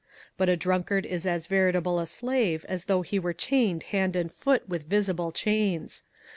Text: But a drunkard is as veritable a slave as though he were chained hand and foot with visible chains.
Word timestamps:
But 0.35 0.49
a 0.49 0.57
drunkard 0.57 1.05
is 1.05 1.27
as 1.27 1.45
veritable 1.45 1.99
a 1.99 2.07
slave 2.07 2.65
as 2.67 2.85
though 2.85 3.03
he 3.03 3.19
were 3.19 3.33
chained 3.33 3.83
hand 3.93 4.15
and 4.15 4.33
foot 4.33 4.67
with 4.67 4.89
visible 4.89 5.31
chains. 5.31 6.01